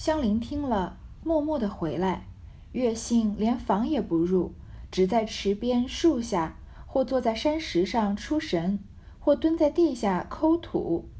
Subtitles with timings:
[0.00, 2.24] 香菱听了，默默地回来。
[2.72, 4.54] 月信连房也不入，
[4.90, 8.78] 只在池边树下，或坐在山石上出神，
[9.18, 11.10] 或蹲在地下抠土。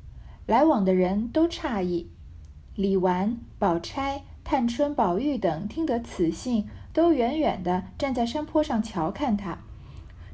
[0.46, 2.10] 来往的人都诧异。
[2.74, 9.58] 李纨、宝钗、探春、宝玉等听得此信，都远远地站在山坡上瞧看他。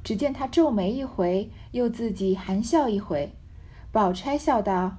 [0.05, 3.35] 只见他皱眉一回，又自己含笑一回。
[3.91, 4.99] 宝钗笑道：“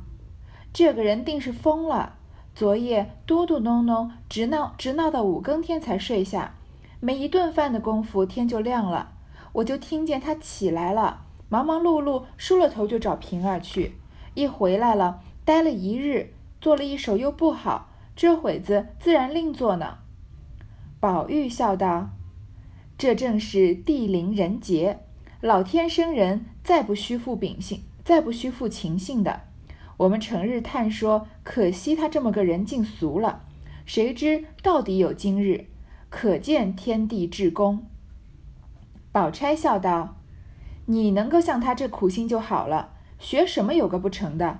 [0.73, 2.16] 这个人定是疯了。
[2.57, 6.55] 昨夜嘟嘟哝哝，直闹直闹到五更天才睡下。
[6.99, 9.11] 没一顿饭的功夫，天就亮了。
[9.52, 13.93] 我就听见他起来了，忙忙碌碌梳了头就找平儿去。
[14.34, 19.99] 一回来了，待了一日，做了一手又不好，这会子自然另做呢。”
[20.99, 22.09] 宝玉笑道。
[22.98, 25.01] 这正是地灵人杰，
[25.41, 29.41] 老天生人，再不虚负秉性，再不虚负情性的。
[29.97, 33.43] 我们成日叹说，可惜他这么个人竟俗了。
[33.85, 35.65] 谁知到底有今日，
[36.09, 37.84] 可见天地至公。
[39.12, 40.17] 宝钗笑道
[40.85, 44.59] ：“你能够像他这苦心就好了，学什么有个不成的？”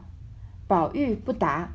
[0.67, 1.73] 宝玉不答。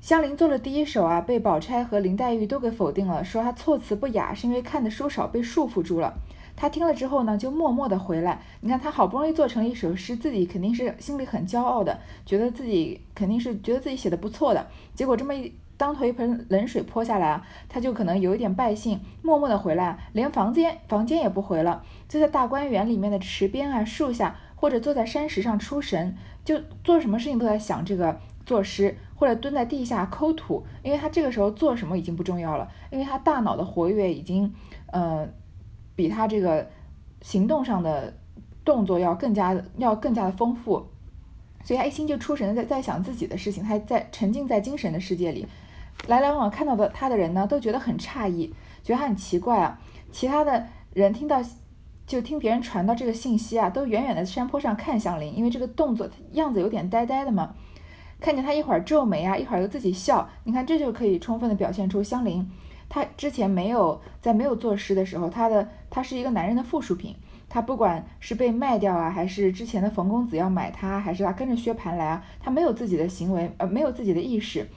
[0.00, 6.14] 香菱做了第一首啊，被宝钗和林黛玉都给否定了，说她措辞不雅，是因为看的书少，被束缚住了。
[6.60, 8.38] 他听了之后呢，就默默的回来。
[8.60, 14.66] 你看他好不容易做成一首诗，自己肯定是心里很骄傲的，觉得自己肯定是觉得自己写的不错的。
[14.94, 26.14] 结果这么一当头一盆冷水泼下来啊，她就可能有一点败兴，默默的回来，连房间房间也不回了，就在大观园里面的池边啊、树下，或者坐在山石上出神，
[26.44, 28.94] 就做什么事情都在想这个作诗。
[29.16, 34.50] 或者蹲在地下抠土，因为他这个时候做什么已经不重要了，因为他大脑的活跃已经，
[34.86, 35.28] 呃，
[36.00, 36.66] 比他这个
[37.20, 38.16] 行动上的
[38.64, 40.86] 动作要更加要更加的丰富，
[41.62, 45.46] 所以他一心就出神在在想自己的事情，他在沉浸在精神的世界里，
[46.06, 48.50] 来来往往看到的他的人呢，都觉得很诧异，
[48.82, 49.78] 觉得他很奇怪啊。
[50.10, 51.42] 其他的人听到
[52.06, 57.54] 就听别人传到这个信息啊，都远远的山坡上看香菱，因为这个动作样子有点呆呆的嘛。
[58.18, 62.50] 看见他一会儿皱眉啊，一会儿又自己笑，你看这就可以充分的表现出香菱，
[62.90, 67.14] 他之前没有在没有作诗的时候，他的他是一个男人的附属品，
[67.48, 74.68] 他不管是被卖掉啊，还是之前的冯公子要买他，还是他跟着薛蟠来啊，他没有自己的行为，呃，没有自己的意识，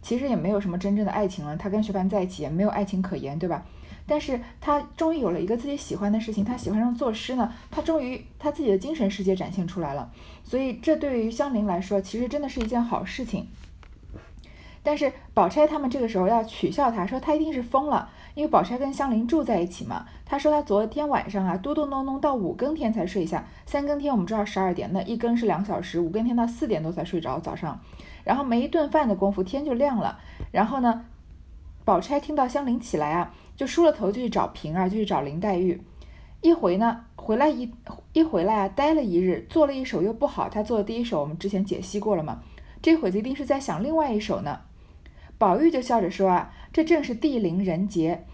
[0.00, 3.64] 其实也没有什么真正的爱情了，他跟薛蟠在一起也没有爱情可言，对吧？
[4.06, 10.10] 但是他终于有了一个自己喜欢的事情，他喜欢上作诗呢，他终于他自己的精神世界展现出来了，
[10.42, 13.46] 所以这对于香菱来说，其实真的是一件好事情。
[14.88, 20.06] 但是宝钗他们这个时候要取笑他，说他一定是疯了，因为宝钗跟香菱住在一起嘛。
[20.24, 27.78] 他说他昨天晚上啊，嘟嘟哝哝到五更天才睡下，三更天我们知道十二点，那一更是两小时，五更天到四点多才睡着早上，
[28.24, 30.18] 然后没一顿饭的功夫天就亮了，
[30.50, 31.04] 然后呢，
[31.84, 33.34] 宝钗听到香菱起来啊。
[33.56, 35.82] 就梳了头就去找平儿，就去找林黛玉。
[36.40, 37.70] 一回呢，回来一
[38.14, 40.48] 一回来啊，待了一日，做了一首又不好。
[40.48, 42.40] 他做的第一首我们之前解析过了嘛，
[42.80, 44.60] 这会子一定是在想另外一首呢。
[45.38, 48.24] 宝玉就笑着说啊，这正是地灵人杰。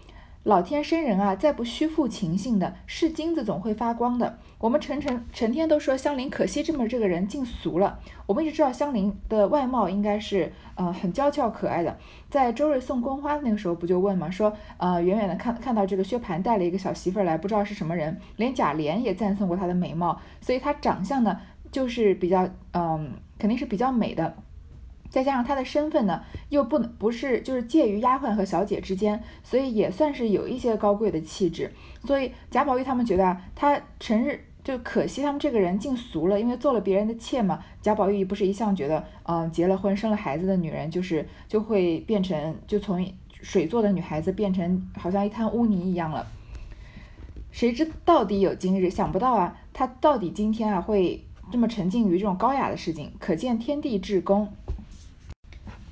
[0.43, 4.37] 老天生人啊，再不虚负情性的，是金子总会发光的。
[4.59, 7.97] 我们成成成天都说香菱可惜这么这个人竟俗了。
[8.27, 11.97] 我们一直知道香菱的外貌应该是呃很娇俏可爱的。
[12.29, 21.39] 在周瑞送宫花那个时候不就问嘛，说呃远远的看看到这个薛蟠带了一个小媳妇儿来，不知道是什么人，连贾琏也赞颂过她的美貌，所以她长相呢
[21.71, 24.37] 就是比较嗯肯定是比较美的。
[25.09, 31.71] 再加上她的身份呢，又不能不是就是介于丫鬟和小姐之间，所以也算是有一些高贵的气质。
[32.03, 37.63] 所以贾宝玉他们觉得啊，他成日就可惜他们这个人竟俗了，因为做了别人的妾嘛。
[37.81, 43.07] 贾宝玉不是一向觉得，嗯，结了婚生了孩子的女人就是就会变成就从
[43.41, 46.27] 水做的女孩子变成好像一滩污泥一样了。
[47.51, 54.51] 谁知到底有今日，想不到啊，他到底今天啊会这么沉浸于这种高雅的事情，可见天地至公。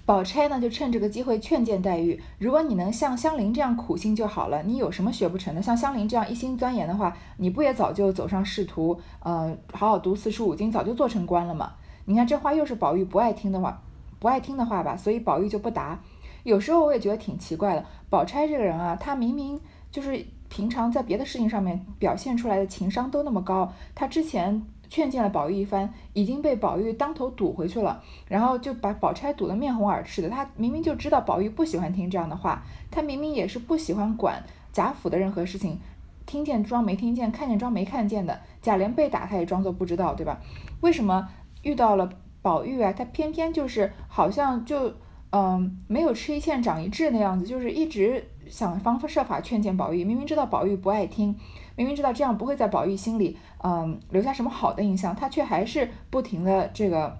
[0.06, 5.62] 宝钗呢，就趁这个机会劝谏黛玉：如果你能像香菱这样苦心就好了，你有什么学不成的？
[5.62, 11.72] 像香菱这样一心钻研的话，你不也早就走上仕途，呃，好好读四书五经，早就做成官了吗？
[12.04, 13.82] 你看这话又是宝玉不爱听的话，
[14.20, 15.98] 不爱听的话吧，所以宝玉就不答。
[16.44, 19.58] 有时候我也觉得挺奇怪的，宝钗这个人啊，她明明
[19.90, 24.66] 就是平常在别的事情上面表现出来的情商都那么高，她之前。
[24.94, 30.30] 劝谏了宝玉一番，已经被宝玉当头堵回去了，然后就把宝钗堵得面红耳赤的。
[30.30, 32.62] 他明明就知道宝玉不喜欢听这样的话，
[32.92, 35.80] 他明明也是不喜欢管贾府的任何事情，
[36.28, 38.40] 听见装没听见，看见装没看见的。
[38.62, 40.40] 贾琏被打，他也装作不知道，对吧？
[40.82, 41.28] 为什么
[41.64, 42.08] 遇到了
[42.44, 44.94] 宝玉啊，他偏偏就是好像就
[45.32, 51.36] 嗯，没有吃一堑长一智那样子，就是一直想方设法劝谏宝玉，明明知道宝玉不爱听，
[51.76, 57.18] 明明知道这样不会在宝玉心里嗯留下什么好的印象，他却还是不停的这个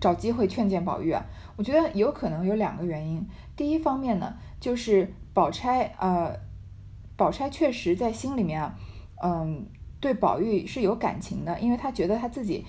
[0.00, 1.24] 找机会劝谏宝玉啊。
[1.56, 3.26] 我觉得有可能有两个原因，
[3.56, 6.34] 第一方面呢，就是宝钗呃，
[7.16, 8.74] 宝钗确实在心里面啊，
[9.22, 9.66] 嗯，
[10.00, 12.64] 对宝玉是有感情的，因为她觉得她自己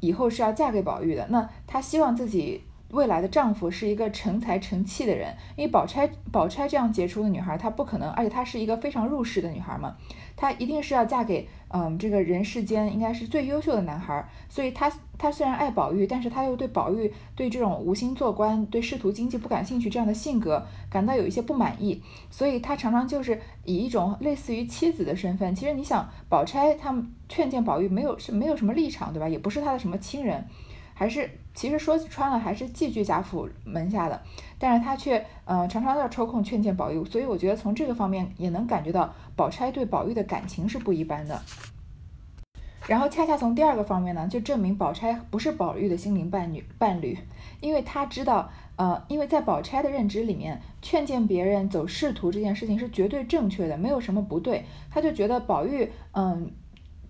[0.00, 2.62] 以后是要嫁给宝玉的，那她希望自己。
[2.94, 9.96] 未来的丈夫是一个成才成器的人，因为宝钗，宝钗这样杰出的女孩，她不可能，而且她是一个非常入世的女孩嘛，
[10.36, 22.00] 她一定是要嫁给，嗯，这个人世间应该是最优秀的男孩，所以她，她虽然爱宝玉，但是她又对宝玉对这种无心做官、对仕途经济不感兴趣这样的性格感到有一些不满意，
[22.30, 25.52] 所以她常常就是以一种类似于妻子的身份。
[25.52, 29.28] 其实你想，宝钗他们劝谏宝玉没有是没有什么立场，对吧？
[29.28, 30.46] 也不是他的什么亲人。
[30.96, 34.20] 还是其实说穿了，还是寄居贾府门下的，
[34.58, 41.40] 但是他却呃常常要抽空劝谏宝玉，所以我觉得从这个方面也能感觉到宝钗对宝玉的感情是不一般的。
[42.86, 47.16] 然后恰恰从第二个方面呢，就证明宝钗不是宝玉的心灵伴侣伴侣，
[47.60, 56.50] 因为他知道呃，因为在宝钗的认知里面，劝谏别人走仕途这件事情是绝对正确的，没有什么不对，他就觉得宝玉嗯。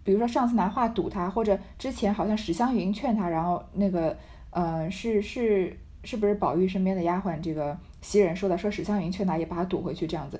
[0.04, 4.14] 比如说上次拿话堵他，或者之前好像史湘云劝他，然后那个
[4.50, 10.38] 呃是是是不是宝玉身边的丫鬟这个袭人说的，说史湘云劝他也把他堵回去这样子，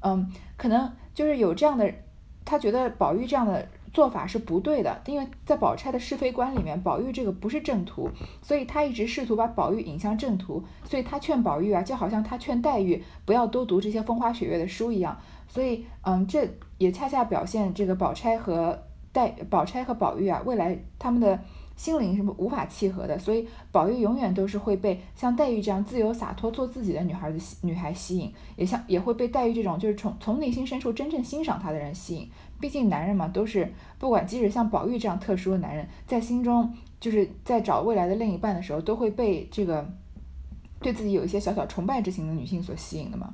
[0.00, 1.88] 嗯，可能就是有这样的，
[2.44, 8.10] 他觉得宝玉这样的做法是不对的，因为在宝钗的是非观里面，宝玉这个不是正途，
[8.42, 15.16] 所以他一直试图把宝玉引向正途，所以他劝宝玉啊，就好像他劝黛玉不要多读这些风花雪月的书一样，
[15.46, 18.82] 所以嗯，这也恰恰表现这个宝钗和。
[19.14, 21.40] 黛宝钗和宝玉啊，未来他们的
[21.76, 32.28] 心灵是无法契合的，所以宝玉永远都是会被像黛玉这样自由洒脱、做自己的女孩的女孩吸引，也像也会被黛玉这种就是从从内心深处真正欣赏她的人吸引。
[32.60, 39.88] 毕竟男人嘛，都是不管即使像宝玉这样特殊的男人，在心中就是在找未来的另一半的时候，都会被这个
[40.80, 43.32] 对自己有一些小小崇拜之情的女性所吸引的嘛。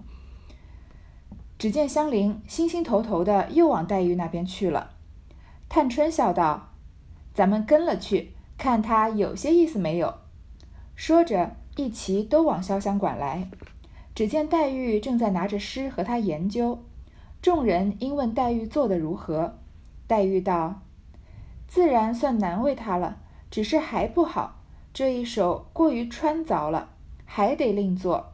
[1.58, 4.90] 只见香菱心心头头的又往黛玉那边去了。
[5.70, 6.70] 探春笑道
[7.32, 10.16] ：“咱们跟了去，看他有些意思没有。”
[10.96, 13.48] 说着，一齐都往潇湘馆来。
[14.12, 16.82] 只见黛玉正在拿着诗和他研究。
[17.40, 19.58] 众人因问黛玉做得如何，
[20.08, 20.82] 黛玉道
[21.68, 23.18] ：“自然算难为他了，
[23.48, 24.56] 只是还不好。
[24.92, 26.88] 这一首过于穿凿了，
[27.24, 28.32] 还得另做。”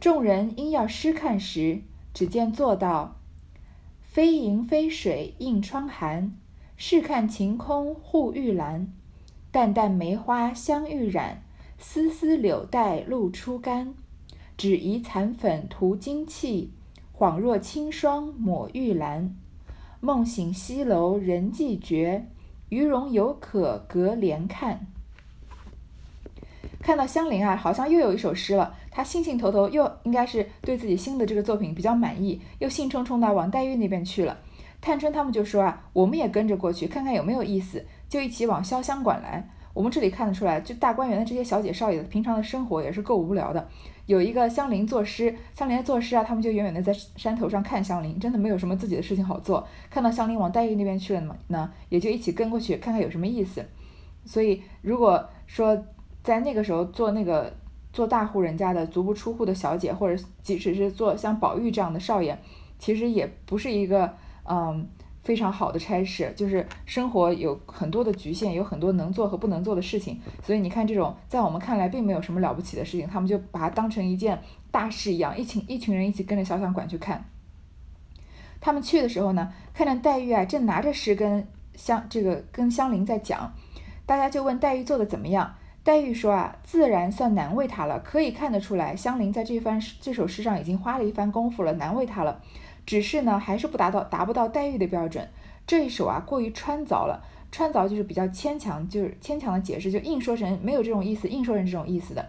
[0.00, 1.82] 众人因要诗看时，
[2.14, 3.16] 只见做到。
[4.12, 6.34] 飞萤飞水映窗寒，
[6.76, 8.92] 试看晴空护玉兰。
[9.50, 11.42] 淡淡梅花香欲染，
[11.78, 13.94] 丝丝柳带露初干。
[14.58, 16.74] 只疑残粉涂金器，
[17.16, 19.34] 恍若清霜抹玉兰。
[20.00, 22.26] 梦醒西楼人寂绝，
[22.68, 24.88] 余容犹可隔帘看。
[26.82, 28.74] 看到香菱啊，好像又有一首诗了。
[28.92, 34.38] 他兴兴头头，又应该是对自己新的这个作品比较满意，又兴冲冲的往黛玉那边去了。
[34.80, 39.48] 探春他们就说啊，我们也跟着过去看看有没有意思，就一起往潇湘馆来。
[39.74, 43.66] 我们这里看得出来，就大观园的这些小姐少爷平常的生活也是够无聊的。
[44.04, 49.66] 有一个香菱作诗，香菱作诗啊，他们就远远的在山头上看香菱，真的没有什么自己的事情好做。
[49.88, 53.64] 看到香菱往黛玉那边去了呢，呢也就一起跟过去看看有什么意思。
[54.26, 55.86] 所以如果说
[56.22, 57.56] 在那个时候做那个
[57.92, 62.36] 做大户人家的足不出户的小姐，或者即使是做像宝玉这样的少爷，
[62.78, 64.88] 其实也不是一个嗯
[65.22, 70.18] 非常好的差事，就是生活有很多的局限，有很多能做和不能做的事情。
[70.42, 77.24] 所以你看，这种在我们看来并没有什么了不起的事情，他们就把它当成一件大事一样，一群一群人一起跟着小小馆去看。
[78.60, 83.52] 他们去的时候呢，看见黛玉啊正拿着诗跟香这个跟香菱在讲，
[84.06, 85.54] 大家就问黛玉做的怎么样。
[85.84, 92.40] 黛玉说啊，自然算难为他了，可以看得出来，香菱在这番这首诗上已经花了一番功夫了，难为他了。
[92.86, 95.28] 只是呢，还是不达到达不到黛玉的标准。
[95.66, 102.28] 这一首啊，过于穿凿了，穿凿就是比较牵强，就是牵强的解释，就硬说成没有这种意思，硬说成这种意思的。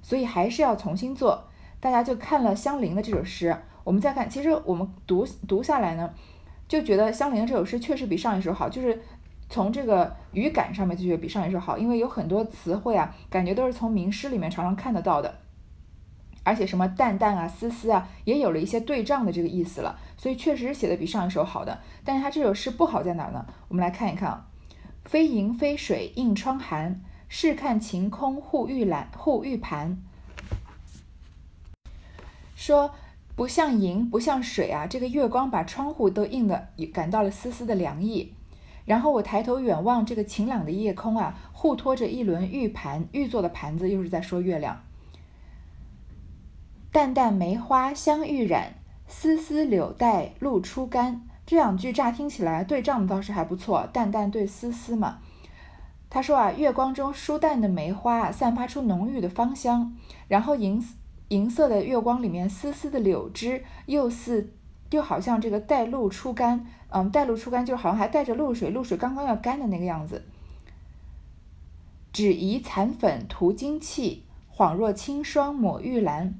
[0.00, 1.44] 所以还是要重新做。
[1.80, 3.54] 大家就看了香菱的这首诗，
[3.84, 6.10] 我们再看，其实我们读读下来呢，
[6.66, 9.02] 就觉得香菱的这首诗确实比上一首好，就是。
[9.50, 15.38] 从这个语感上面就觉得比上一首好，因为有很多词汇啊，感觉都是从名诗里面常常看得到的，
[16.42, 21.80] 而且什么淡淡啊、丝丝啊，也有了一些对仗的这个意思了，所以确实是写的比上一首好的。
[22.04, 23.46] 但是它这首诗不好在哪呢？
[23.68, 24.46] 我们来看一看啊，
[25.06, 29.98] 飞萤飞水映窗寒，试看晴空护玉兰护玉盘。
[32.54, 32.92] 说
[33.34, 38.34] 不像银，不像水啊，这个月光把窗户都映得感到了丝丝的凉意。
[38.88, 44.82] 然后我抬头远望这个晴朗的夜空啊，互托着一轮玉盘，玉做的盘子，又是在说月亮。
[46.90, 48.76] 淡淡梅花香欲染，
[49.06, 51.20] 丝丝柳带露初干。
[51.44, 55.18] 这两句乍听起来对仗的倒是还不错，淡淡对丝丝嘛。
[56.08, 59.94] 他说啊，月光中疏淡的梅花散发出浓郁的芳香，
[60.28, 60.82] 然后银
[61.28, 64.54] 银色的月光里面丝丝的柳枝又似
[64.90, 70.24] 就好像这个带露初干，嗯，带露初干就好像还带着露水，露水刚刚要干的那个样子。
[72.12, 76.34] 只疑残粉涂金器，恍若清霜抹玉兰。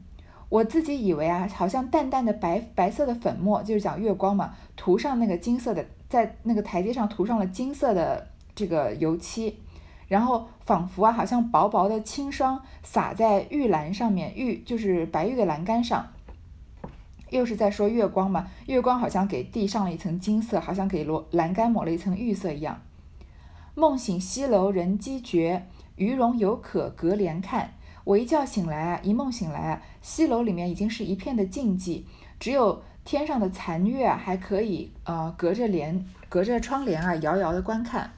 [0.48, 9.58] 我自己以为啊，好像淡淡的白白色的粉末，就是讲月光嘛，涂上那个金色的，在那个台阶上涂上了金色的这个油漆，
[10.08, 16.06] 然后仿佛啊，好像薄薄的清霜洒在玉栏上面，玉就是白玉的栏杆上，
[17.30, 22.80] 又是在说月光嘛，月光好像给地上了一层金色，好像给罗栏杆抹了一层玉色一样。
[23.74, 25.66] 梦醒西楼人迹绝，
[25.96, 27.74] 鱼龙犹可隔帘看。
[28.04, 32.04] 我一觉醒来啊，一梦醒来啊，西楼里面已经是一片的静寂，
[32.40, 38.12] 只有天上的残月啊，还可以呃隔着帘隔着窗帘啊遥遥的观看。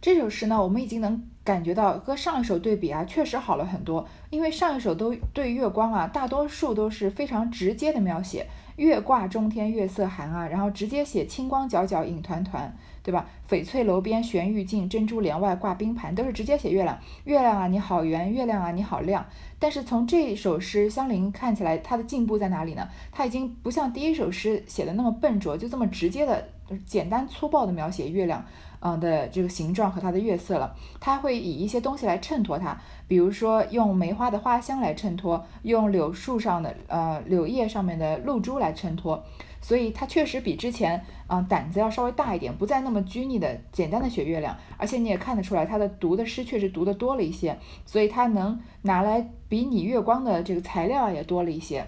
[0.00, 4.06] 这首诗呢，我们已经能感觉到和上一首对比啊，确实好了很多。
[4.28, 12.76] 因为上一首都对月光啊，大多数都是非常直接的描写，月挂中天月色寒啊，然后直接写清光皎皎影团团。
[13.00, 13.26] 对吧？
[13.48, 16.98] 翡翠楼边悬玉镜，珍珠帘外挂冰盘，都是直接写月亮。
[17.24, 19.24] 月亮啊，你好圆；月亮啊，你好亮。
[19.58, 22.86] 但是从这首诗，香菱看起来，她的进步在哪里呢？
[23.10, 26.48] 她已经不像第一首诗写的那么笨拙，就这么直接的、
[26.84, 28.44] 简单粗暴的描写月亮，
[28.80, 30.74] 嗯的这个形状和它的月色了。
[31.00, 39.24] 它会以一些东西来衬托它，比如说用梅花的花香来衬托，用柳树上的呃柳叶上面的露珠来衬托。
[39.60, 51.84] 所以它确实比之前，嗯，胆子要稍微大一点，不再那么拘泥的简单的写月亮，而且你也看得出来，他的读的诗确实读的多了一些，所以他能拿来比拟月光的这个材料也多了一些。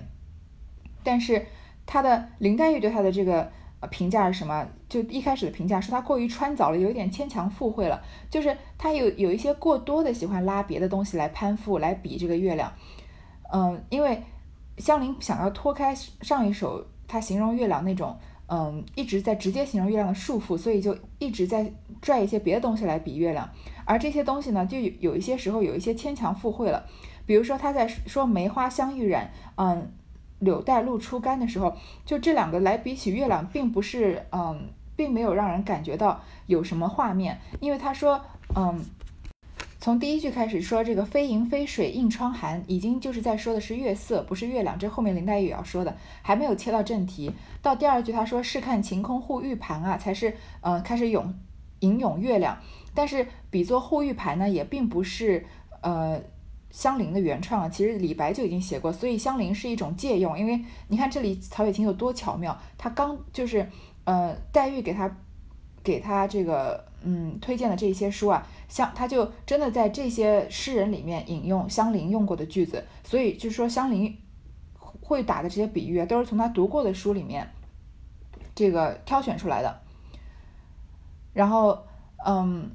[1.05, 1.47] 但是
[1.87, 3.53] 他的林黛玉对他的这个
[3.89, 4.67] 评价是什么？
[4.91, 12.71] 就一开始的评价说他过于穿凿了，有一点牵强附会了，就是他有有一些过多的喜欢拉别的东西来攀附来比这个月亮，
[13.51, 14.23] 嗯，因为
[14.77, 16.85] 香菱想要脱开上一首。
[17.13, 18.17] 他形容月亮那种，
[18.47, 21.69] 嗯，一直在直接形容月亮的束缚，所以就一直在
[22.01, 23.51] 拽一些别的东西来比月亮，
[23.85, 26.87] 而这些东西呢，就有一些时候有一些牵强附会了。
[27.27, 29.91] 比如说他在说梅花香欲染，嗯，
[30.39, 31.75] 柳带露初干的时候，
[32.07, 34.69] 就这两个来比起月亮，并不是，嗯，
[35.01, 38.21] 并没有让人感觉到有什么画面，因为他说，
[38.55, 38.85] 嗯。
[39.83, 44.79] 从第一句开始说这个飞萤飞水映窗寒，已经就是在说的是月色，不是月亮。
[44.79, 47.33] 这后面林黛玉也要说的，还没有切到正题。
[47.63, 51.35] 到第二句，他说试看晴空护玉盘啊，才是呃开始咏
[51.79, 52.59] 吟咏月亮。
[52.95, 55.47] 但是比作护玉盘呢，也并不是
[55.81, 56.21] 呃
[56.71, 60.39] 香菱的原创啊，其实李白就已经写过，所以香菱是一种借用。
[60.39, 63.67] 因为你看这里曹雪芹有多巧妙，他刚就是
[64.11, 65.17] 呃黛玉给他
[65.83, 66.89] 给他这个。
[67.03, 74.15] 嗯，推荐的这些书啊，像他就真的在这些诗人里面引用香菱用过的句子，所以就是说香菱
[75.01, 77.51] 会打的这些比喻啊，都是从他读过的书里面
[78.55, 79.81] 这个挑选出来的。
[81.33, 81.87] 然后，
[82.27, 82.71] 嗯，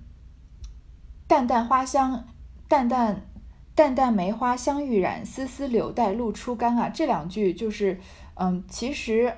[1.28, 2.26] 淡淡花香，
[2.68, 3.28] 淡淡
[3.76, 8.00] 淡淡梅花香欲染，丝丝柳带露初干啊，这两句就是，
[8.34, 9.32] 嗯，其实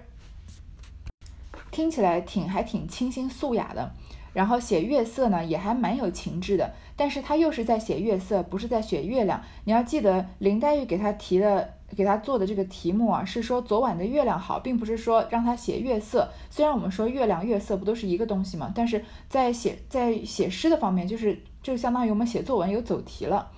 [1.78, 3.92] 听起来挺还挺清新素雅的。
[4.34, 9.44] 然后写月色呢，也还蛮有情致的，但是他又是在写月色，不是在写月亮。
[9.64, 16.32] 你要记得，林黛玉给他提的、给他做的这个题目啊，是说昨晚的月亮好，并不是说让他写月色。
[16.50, 23.52] 虽然我们说月亮、月色不都是一个东西嘛，但是在写在写诗的方面，就是就相当于我们写作文有走题了。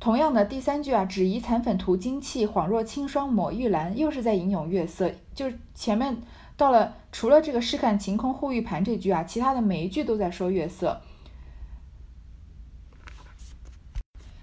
[0.00, 6.16] 同样的第三句啊，只疑残粉涂金器，恍若清霜抹玉兰，又是在吟咏月色，就是前面。
[6.56, 11.00] 到了除了这个“试看晴空护玉盘”这句啊，其他的每一句都在说月色。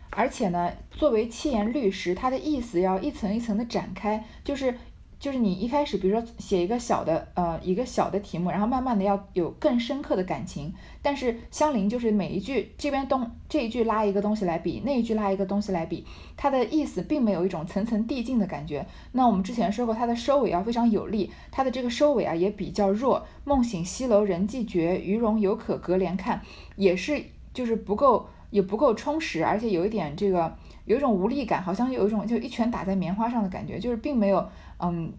[0.09, 4.77] 而且呢，作为七言律诗，它的意思要一层一层的展开，就是。
[5.21, 10.73] 就是你一开始，比如说写一个小的，呃，一个小的题目，然后慢慢的要有更深刻的感情。
[11.03, 16.03] 但是相邻就是每一句这边东这一句拉一个东西来比，那一句拉一个东西来比，
[16.35, 18.83] 它的意思并没有一种层层递进的感觉。
[19.11, 23.23] 那我们之前说过，它的收尾要非常有力，它的这个收尾啊也比较弱。
[23.43, 26.41] 梦醒西楼人迹绝，鱼龙犹可隔帘看，
[26.77, 27.23] 也是
[27.53, 35.13] 就是不够也不够充实，而且有一点这个有一种无力感，好像有一种就一拳打在棉花上的感觉，就是并没有嗯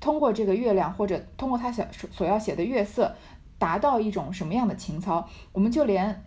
[0.00, 3.14] 通过这个月亮或者通过他想所要写的月色
[3.58, 5.28] 达到一种什么样的情操。
[5.52, 6.24] 我们就连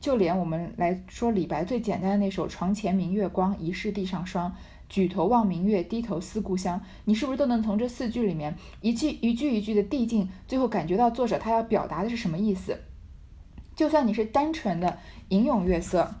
[0.00, 4.54] 就连我们来说李白最简单的那首“床前明月光，疑是地上霜”。
[4.88, 6.82] 举头望明月，低头思故乡。
[7.04, 12.76] 你是不是都能从这四句里面一句一句一句的递进，最后感觉到作者他要表达的是什么意思？
[13.76, 14.98] 就算你是单纯的
[15.28, 16.12] 吟咏月色，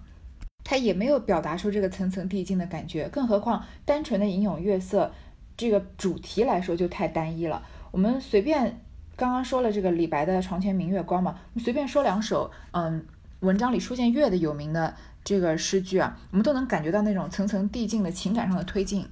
[0.64, 3.08] 他也没有表达出这个层层递进的感觉。
[3.08, 5.12] 更何况单纯的吟咏月色，
[5.56, 7.62] 这个主题来说就太单一了。
[7.90, 8.80] 我们随便
[9.16, 13.04] 刚刚说了这个李白的《床前明月光》嘛，我们随便说两首，嗯，
[13.40, 14.94] 文章里出现月的有名的。
[15.22, 19.06] 这个诗句啊，我们都能感觉到那种层层递进的情感上的推进。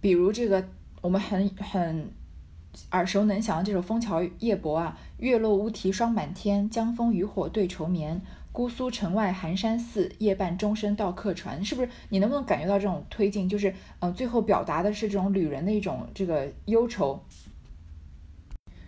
[0.00, 0.66] 比如这个
[1.02, 2.10] 我们很很
[2.92, 8.22] 耳熟能详的这首《枫桥夜泊》啊，“月落乌啼霜满天，江枫渔火对愁眠。
[8.54, 11.88] 姑苏城外寒山寺，夜半钟声到客船。”是不是？
[12.10, 13.48] 你能不能感觉到这种推进？
[13.48, 17.20] 就是，呃，最后表达的是这种旅人的一种这个忧愁。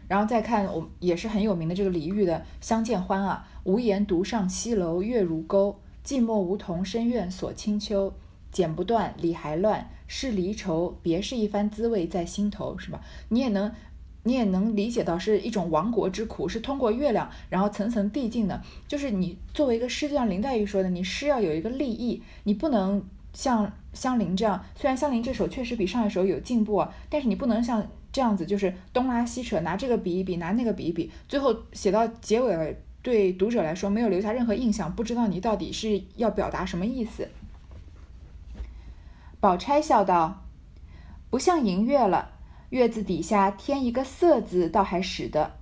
[0.06, 3.48] 然后再看我也是很有名的这个李煜的《相见欢》啊。
[3.64, 5.80] 无言独上西楼，月如钩。
[6.04, 8.14] 寂寞梧桐深院锁清秋。
[8.52, 10.96] 剪不断，理还乱，是离愁。
[11.02, 13.00] 别是一番滋味在心头，是吧？
[13.30, 13.74] 你也能，
[14.26, 18.60] 你也能理解到是一种亡国之苦，是通过月亮，然后层层递进的。
[18.86, 23.02] 就是你作为一个诗，就像林黛玉说的，你诗要有一个立意，你不能
[23.32, 24.62] 像香菱这样。
[24.74, 32.74] 虽然香菱这首确实比上一首有进步，但是你不能像这样子，就是东拉西扯，拿这个比一比，拿那个比一比，最后写到结尾了。
[33.02, 37.28] 对读者来说没有留下任何印象，不知道你到底是要表达什么意思。
[39.38, 40.42] 宝钗笑道
[41.30, 42.32] ：“不像银月了，
[42.70, 45.58] 月字底下添一个色字倒还使得。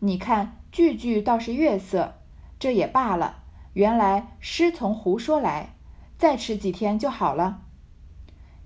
[0.00, 2.14] 你看句句倒是月色，
[2.58, 3.44] 这也罢了。
[3.72, 5.76] 原来诗从胡说来，
[6.16, 7.62] 再迟几天就好了。”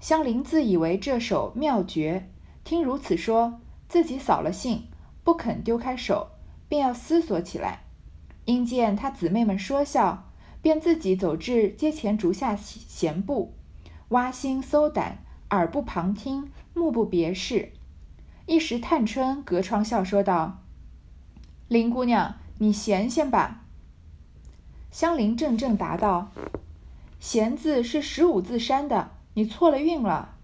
[0.01, 2.31] 香菱自以为这首妙绝，
[2.63, 4.89] 听如此说，自己扫了兴，
[5.25, 6.29] 不肯丢开手，
[6.69, 7.85] 便要思索起来。
[8.45, 10.31] 因见他姊妹们说笑，
[10.63, 13.55] 便自己走至阶前竹下闲步，
[14.11, 17.73] 挖心搜胆，耳不旁听，目不别视。
[18.49, 20.63] 一时探春隔窗笑说道
[21.69, 23.67] ：“林姑娘，你闲闲吧。”
[24.91, 26.31] 香菱怔怔答道
[27.21, 30.35] ：“闲字是十五字山的，你错了韵了。”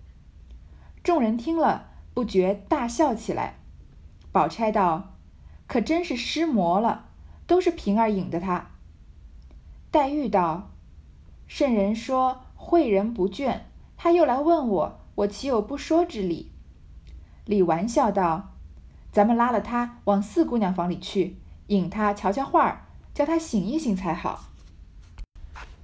[1.03, 3.55] 众人听了，不觉大笑起来。
[4.31, 5.15] 宝钗道
[5.67, 7.07] ：“可真是失魔了。”
[7.49, 8.71] 都是平儿引的他。
[9.91, 10.71] 黛玉道
[11.49, 13.61] ：“圣人说诲人不倦，
[13.97, 16.51] 他又来问我，我岂有不说之理？”
[17.45, 18.55] 李纨笑道
[19.13, 24.45] ：“咱们拉了他往四姑娘房里去，引他瞧瞧画儿，叫他醒一醒才好。”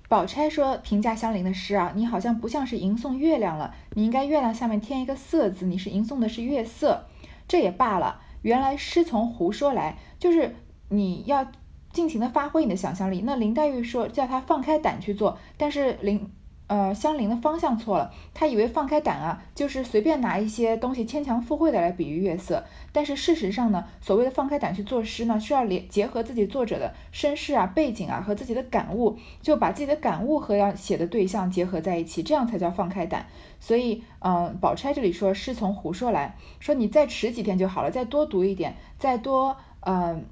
[0.09, 7.07] 宝钗说：“评价香菱的诗啊，你好像不像是吟诵月亮了，你应该月亮下面添一个色字，你是吟诵的是月色。
[7.46, 10.57] 这也罢了，原来诗从胡说来，就是。”
[10.92, 11.46] 你要
[11.92, 13.20] 尽情的发挥你的想象力。
[13.20, 16.29] 那林黛玉说叫他放开胆去做，但是林
[16.70, 22.64] 呃相邻的方向错了，他以为放开胆啊，就是随便拿一些东西牵强附会的来比喻月色。
[22.92, 33.26] 但是事实上呢，所谓的放开胆去做诗呢，需要连结合自己作者的身世啊、背景啊和自己的感悟，就把自己的感悟和要写的对象结合在一起，这样才叫放开胆。
[33.59, 40.24] 所以，嗯，宝钗这里说是从胡说来说，你再迟几天就好了，再多读一点，再多嗯。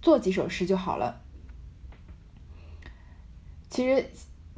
[0.00, 1.20] 做几首诗就好了。
[3.70, 4.10] 其实，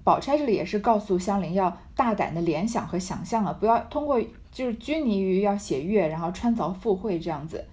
[0.04, 4.20] 宝钗这里也是告诉香菱要大胆的联想和想象啊，不要通过
[4.52, 7.64] 就是拘泥于要写月，然后穿凿附会这样子。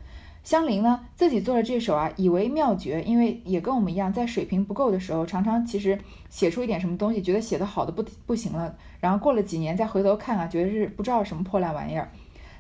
[0.43, 12.09] 香菱呢自己做了这首啊，以为妙绝，因为也跟我们一样，在水平不够的时候，常常其实写出一点什么东西，觉得写的好的不不行了，然后过了几年再回头看啊，觉得是不知道什么破烂玩意儿。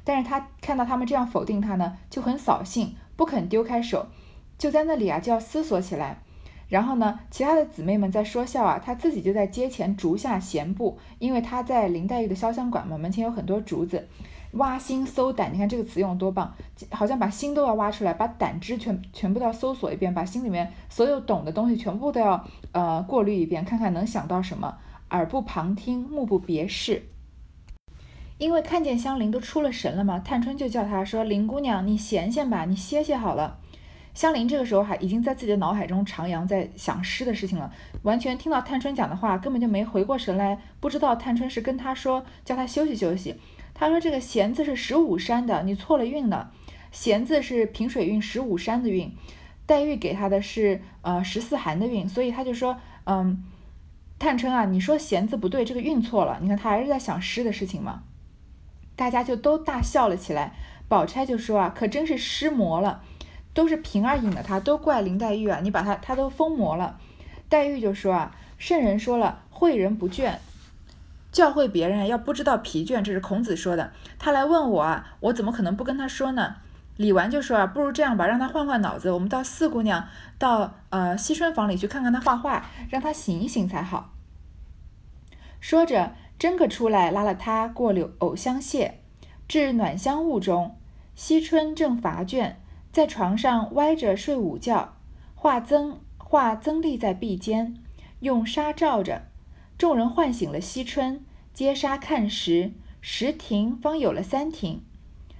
[0.03, 4.07] 但是他看到他们这样否定他呢，就很扫兴，不肯丢开手。
[4.57, 6.21] 就在那里啊，就要思索起来。
[6.71, 14.07] 然后呢，其他的姊妹们在说笑啊，她自己就在阶前竹下闲步，因为她在林黛玉的潇湘馆嘛，门前有很多竹子。
[14.53, 16.53] 挖心搜胆，你看这个词用多棒，
[16.89, 24.77] 好像把心都要挖出来，把胆汁全全部都要搜索一遍，把心里面所有懂的东西全部都要呃过滤一遍，看看能想到什么。
[25.11, 27.03] 耳不旁听，目不别视，
[28.37, 30.19] 因为看见香菱都出了神了嘛。
[30.19, 33.59] 探春就叫她说：“林姑娘，你闲闲吧，你歇歇好了。”
[34.13, 37.71] 香菱这个时候还已经在自己的脑海中徜徉，在想诗的事情了，
[38.03, 43.35] 完全听到探春讲的话，根本就没回过神来，不知道探春是跟他说叫他休息休息。
[43.73, 46.51] 他说这个闲字是十五山的，你错了韵了，
[46.91, 49.11] 闲字是平水韵十五山的韵。
[49.65, 53.41] 黛玉给他的是呃十四寒的运，所以他就说，嗯，
[54.19, 56.39] 探春啊，你说弦字不对，这个运错了。
[56.41, 58.03] 你看他还是在想诗的事情嘛。
[58.97, 60.53] 大家就都大笑了起来。
[60.89, 63.01] 宝钗就说啊，可真是诗魔了，
[63.53, 66.99] 都是平儿引的他，都怪林黛玉啊，你把他他都疯魔了。
[67.49, 70.35] 黛玉就说啊，圣人说了，诲人不倦，
[71.31, 73.91] 教诲别人要不知道疲倦，这是孔子说的。
[74.17, 76.55] 他来问我啊，我怎么可能不跟他说呢？
[76.97, 84.13] 李纨就说啊，不如这样吧，让他换换脑子，我们到四姑娘到呃惜春房里去看看他画画，让他醒一醒才好。
[85.59, 88.91] 说着，真个出来拉了他过柳藕香榭，
[89.47, 90.77] 至暖香坞中。
[91.13, 92.53] 惜春正乏倦，
[92.91, 94.97] 在床上歪着睡午觉，
[95.33, 97.75] 画增画增立在壁间，
[98.19, 99.23] 用纱罩着。
[99.77, 104.83] 众人唤醒了惜春，揭纱看时，十亭方有了三亭。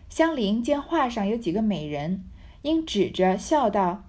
[0.10, 2.24] 香菱见画上有几个美人，
[2.62, 4.04] 因指着笑道：“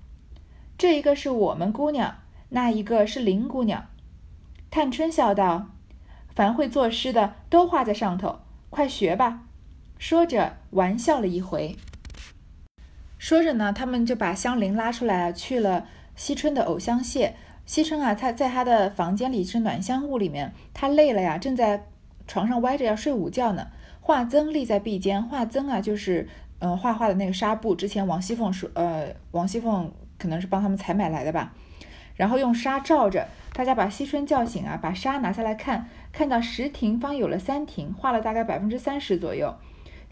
[0.78, 3.86] 这一个是我们姑娘，那一个是林姑娘。”
[4.70, 5.68] 探春笑道
[6.34, 8.38] ：“凡会作诗的都画在上头，
[8.70, 9.42] 快学吧。”
[9.98, 11.76] 说着玩笑了一回。
[13.22, 17.30] 说着呢，他们就把香菱拉出来，去了惜春的藕香榭。
[17.64, 21.86] 惜春啊，他在他的房间里是暖香屋里面，他累了呀，正在
[22.26, 23.68] 床上歪着要睡午觉呢。
[24.00, 27.76] 画曾立在壁间，画曾啊，就是呃画画的那个纱布。
[27.76, 31.54] 之前王熙凤说，呃，王熙凤可能是帮他们采买来的吧。
[32.16, 39.54] 然后用纱罩着，大家把惜春叫醒啊，把纱拿下来看，看到十亭方有了三亭，画了大概百分之三十左右。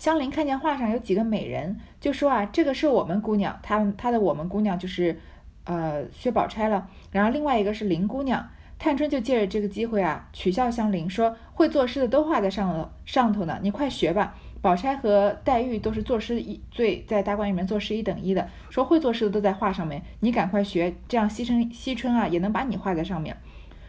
[0.00, 5.20] 香菱看见画上有几个美人，就说啊，这个是我们姑娘，她她的我们姑娘就是
[5.64, 6.88] 呃薛宝钗了。
[7.10, 14.34] 然后另外一个是林姑娘，探春就借着这个机会啊，取笑香菱说，会作诗的都画在上头上头呢，你快学吧。
[14.62, 23.36] 宝钗和黛玉都是作诗一最在大观园里面作诗一等一的，说会作诗的都在画上面，你赶快学，这样惜春惜春啊也能把你画在上面。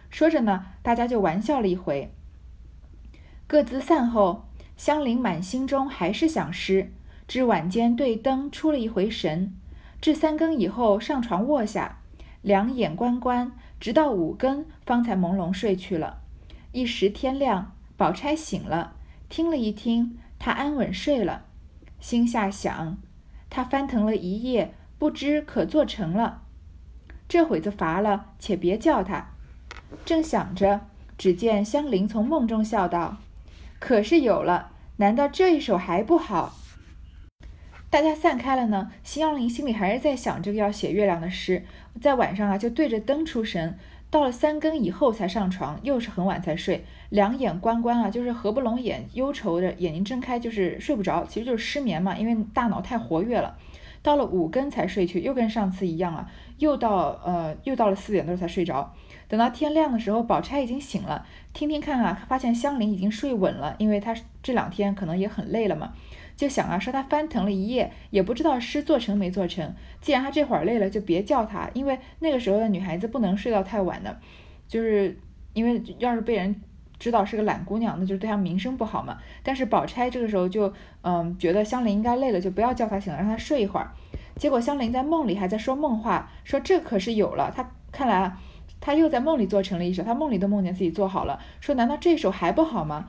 [0.09, 2.11] 说着呢，大家就玩笑了一回，
[3.47, 4.43] 各自散后。
[4.81, 6.91] 香菱满心中还是想诗，
[7.27, 9.55] 至晚间对灯出了一回神，
[10.01, 11.99] 至三更以后上床卧下，
[12.41, 16.21] 两眼关关，直到五更方才朦胧睡去了。
[16.71, 18.95] 一时天亮，宝钗醒了，
[19.29, 21.45] 听了一听，她安稳睡了，
[21.99, 22.97] 心下想：
[23.51, 26.41] 她翻腾了一夜，不知可做成了。
[27.29, 29.27] 这会子乏了，且别叫她。
[30.03, 30.81] 正想着，
[31.19, 33.17] 只见香菱从梦中笑道。
[33.81, 36.53] 可是有了，难道这一首还不好？
[37.89, 38.91] 大家散开了呢。
[39.03, 41.65] 香菱心里还是在想这个要写月亮的诗，
[41.99, 43.79] 在晚上啊就对着灯出神，
[44.11, 53.57] 到了三更以后才上床，又是很晚才睡，两眼关关啊，就是合不拢眼，忧愁的眼睛睁开就是睡不着，其实就是失眠嘛，因为大脑太活跃了。
[54.03, 58.93] 到了五更才睡去，又跟上次一样了，又到呃又到了四点多才睡着。
[59.31, 64.13] 等到天亮的时候，宝钗已经醒了，听听看啊，发现香菱已经睡稳了，因为她
[64.43, 65.93] 这两天可能也很累了嘛，
[66.35, 69.73] 就想啊，说她翻腾了一夜，也不知道诗做成没做成。
[70.01, 74.19] 既然她这会儿累了，就别叫她，因为那个时候的女孩子不能睡到太晚的，
[74.67, 75.17] 就是
[75.53, 76.53] 因为要是被人
[76.99, 79.17] 知道是个懒姑娘，那就是对她名声不好嘛。
[79.43, 83.91] 但是宝钗这个时候就嗯觉得香菱应该累了，就不要叫她醒了，让她睡一会儿。
[84.35, 88.37] 结果香菱在梦里还在说梦话，说这可是有了，她看来啊。
[88.81, 93.07] 他又在梦里做成了一首，他梦里都梦见自己做好了，说难道这首还不好吗？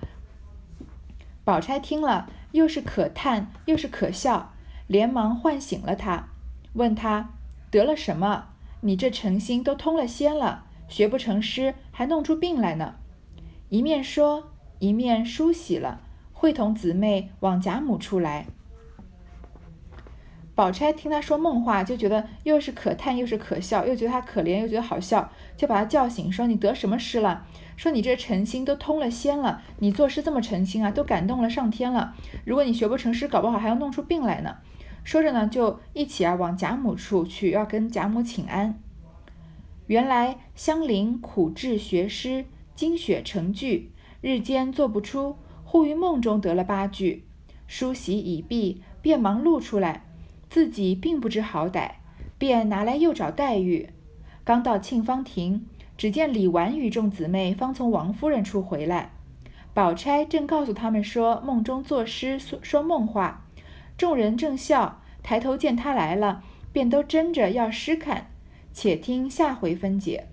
[1.45, 4.53] 宝钗听了，又是可叹又是可笑，
[4.87, 6.29] 连忙唤醒了他，
[6.75, 7.31] 问他
[7.71, 8.51] 得了什么？
[8.83, 12.97] 你这诚心都通了仙了，学不成诗，还弄出病来呢？
[13.71, 18.47] 一面说，一面梳洗了，会同姊妹往贾母处来。
[20.55, 27.47] 宝钗听他说梦话，就觉得又是可叹又是可笑，又觉得他可怜又觉得好笑，就把他叫醒，说：“你得什么诗了？
[27.77, 32.15] 说你这诚心都通了仙了，你作诗这么诚心啊，都感动了上天了。
[32.45, 34.57] 如果你学不成诗，搞不好还要弄出病来呢。”
[35.05, 38.79] 说着呢，就一起啊往贾母处去，要跟贾母请安。
[39.87, 42.45] 原来香菱苦志学诗，
[42.77, 47.25] 精血成句，日间做不出，忽于梦中得了八句，
[47.67, 50.05] 梳洗已毕，便忙露出来。
[50.53, 51.93] 自己并不知好歹，
[52.37, 53.89] 便拿来又找黛玉。
[54.45, 59.13] 刚到沁芳亭，只见李纨与众姊妹方从王夫人处回来。
[59.73, 63.47] 宝钗正告诉他们说梦中作诗说说梦话，
[63.97, 68.27] 众人正笑，抬头见他来了，便都争着要诗看。
[68.75, 70.27] 且听下回分解。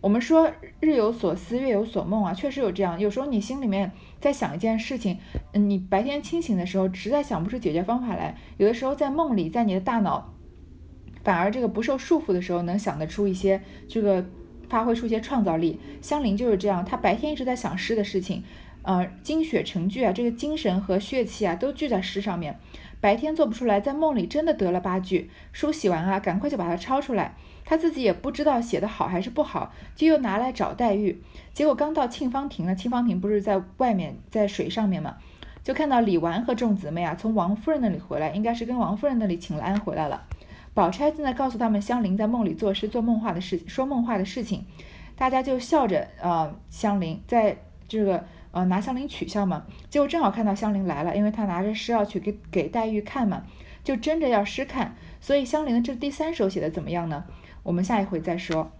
[0.00, 2.98] 我们说日有所思，夜有所梦啊，确实有这样。
[2.98, 5.18] 有时候你心里面在想一件事情，
[5.52, 10.34] 嗯，你白天清醒的时候实在想不出解决方法来，有的时候在梦里，在你的大脑
[11.24, 14.24] 反而这个不受束缚的时候，能想得出一些这个
[14.68, 15.80] 发挥出一些创造力。
[16.00, 18.44] 香菱就是这样，她白天一直在想诗的事情，
[18.82, 22.58] 呃，精血成聚啊，这个精神和血气啊都聚在诗上面。
[23.00, 25.30] 白天做不出来，在梦里真的得了八句。
[25.52, 27.34] 书写完啊，赶快就把它抄出来。
[27.64, 31.20] 他自己也不知道写的好还是不好，就又拿来找黛玉。
[31.52, 35.16] 结果刚到沁芳亭呢，沁芳亭不是在外面，在水上面嘛，
[35.64, 40.22] 就看到李纨和众姊妹啊，从王夫人那里回来，应该是跟王夫人那里请了安回来了。
[40.74, 44.64] 宝钗正在告诉他们香菱在梦里作诗、做梦话的事，说梦话的事情，
[45.16, 47.56] 大家就笑着呃香菱在
[47.88, 49.64] 这个呃拿香菱取笑嘛。
[49.88, 53.44] 结果正好看到香菱来了，因为他拿着诗要去给给黛玉看嘛，
[53.82, 54.94] 就争着要诗看。
[55.20, 57.24] 所以香菱的这第三首写的怎么样呢？
[57.62, 58.70] 我们下一回再说。